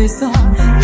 [0.00, 0.79] 对，算。